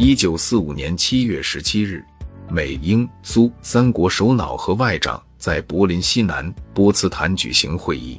[0.00, 2.04] 一九四五年七月十七日，
[2.48, 8.16] 美、英、苏三国首脑和外长在柏林西南波茨坦举行会议。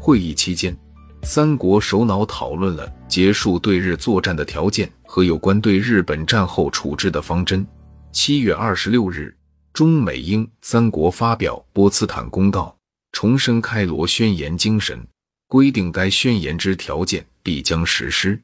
[0.00, 0.76] 会议期间，
[1.22, 7.64] 三国首脑讨论了结束对日作战的条件和有关对日本战后处置的方针。
[8.10, 9.32] 七月二十六日，
[9.72, 12.76] 中美英三国发表波茨坦公告，
[13.12, 15.00] 重申开罗宣言精神，
[15.46, 18.42] 规定该宣言之条件必将实施。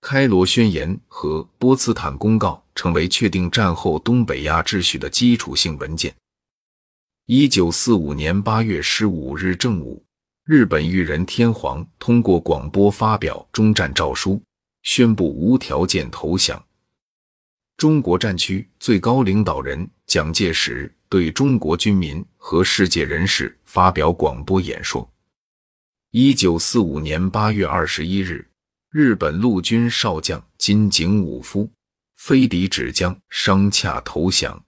[0.00, 6.14] 开罗宣言和波茨坦公告成为确定战后东北亚秩序的基础性文件。
[7.26, 10.02] 一九四五年八月十五日正午，
[10.44, 14.42] 日本裕仁天皇通过广播发表终战诏书，
[14.82, 16.60] 宣布无条件投降。
[17.76, 25.08] 中国战区最高领导人蒋介石对中国军民和世界人士发表广播演说。
[26.10, 28.49] 一九四五年八月二十一日。
[28.92, 31.70] 日本陆军少将金井武夫
[32.16, 34.64] 飞抵芷江，商洽投降。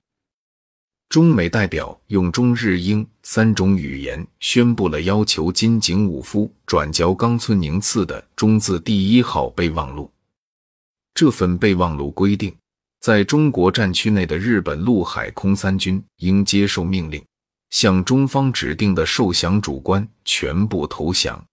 [1.09, 10.09] 中美代表用中日英三种语言宣布了要求金井武夫转交冈村宁次的中字第一号备忘录。
[11.15, 12.55] 这份备忘录规定，
[13.01, 17.21] 在中国战区内的日本陆海空三军应接受命令，
[17.71, 21.45] 向中方指定的受降主官全部投降。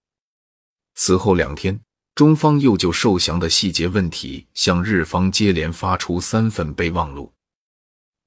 [0.93, 1.79] 此后两天。
[2.19, 7.31] 中方又就受降的细节问题向日方接连发出三份备忘录。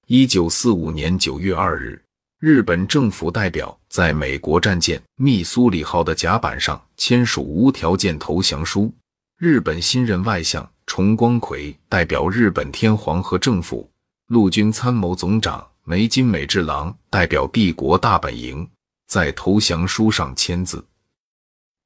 [0.06, 2.02] 一九四五年九月二日，
[2.38, 8.90] 日本政府代表在美国战舰密苏里号的甲板上签署无条件投降书。
[9.36, 13.86] 日本新任外相重光葵代表日本天皇和政府，
[14.28, 18.66] 陆军参谋总长梅津美治郎代表帝国大本营，
[19.06, 20.82] 在投降书上签字。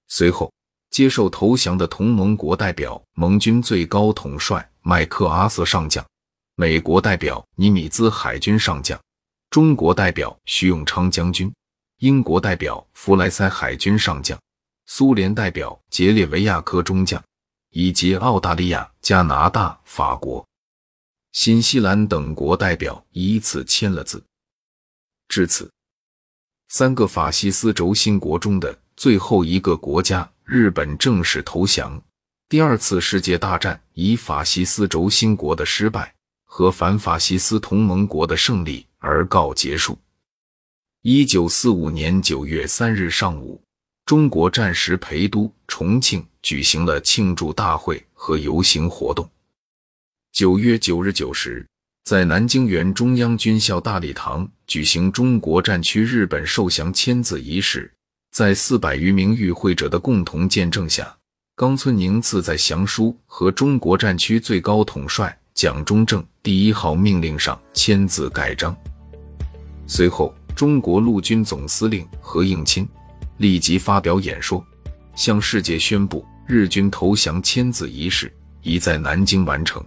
[0.07, 0.49] 随后。
[0.91, 6.05] 接受投降的同盟国代表盟军最高统帅麦克阿瑟上将、
[6.55, 8.99] 美国代表尼米兹海军上将、
[9.51, 11.53] 中国代表徐永昌将军、
[11.99, 14.39] 英国代表弗莱塞海军上将、
[14.87, 17.23] 苏联代表杰列维亚科中将，
[17.71, 20.47] 以及澳大利亚、加拿大、法国、
[21.33, 24.25] 新西兰等国代表依次签了字。
[25.29, 25.71] 至此，
[26.69, 30.31] 三个法西斯轴心国中的最后一个国家。
[30.49, 32.01] 日本正式投降，
[32.49, 36.15] 第二次世界大战以法西斯轴心国的失败
[36.45, 39.99] 和反法西斯同盟国的胜利而告结束。
[41.03, 43.61] 一九四五年九月三日上午，
[44.05, 49.29] 中国战时陪都重庆举行了庆祝大会和游行活动。
[50.31, 51.67] 九月九日九时，
[52.05, 57.93] 在南京原中央军校大礼堂举行中国战区日本受降签字仪式。
[58.37, 61.11] 在四百余名与会者的共同见证下，
[61.55, 68.77] 冈村宁次在降书和中国战区最高统帅蒋中正第一号命令上签字盖章。
[69.87, 72.87] 随后，中国陆军总司令何应钦
[73.39, 74.63] 立即发表演说，
[75.15, 78.31] 向世界宣布日军投降签字仪式
[78.61, 79.83] 已在南京完成。